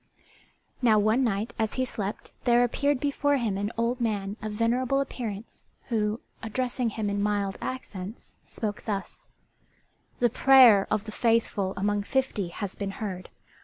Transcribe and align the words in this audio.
]Now 0.81 0.97
one 0.97 1.23
night 1.23 1.53
as 1.59 1.75
he 1.75 1.85
slept 1.85 2.31
there 2.45 2.63
appeared 2.63 2.99
before 2.99 3.37
him 3.37 3.55
an 3.55 3.71
old 3.77 4.01
man 4.01 4.35
of 4.41 4.51
venerable 4.51 4.99
appearance 4.99 5.63
who, 5.89 6.21
addressing 6.41 6.89
him 6.89 7.07
in 7.07 7.21
mild 7.21 7.59
accents, 7.61 8.37
spoke 8.41 8.81
thus: 8.85 9.29
"The 10.17 10.31
prayer 10.31 10.87
of 10.89 11.03
the 11.03 11.11
faithful 11.11 11.75
among 11.77 12.01
fifty 12.01 12.47
has 12.47 12.75
been 12.75 12.89
heard. 12.97 13.29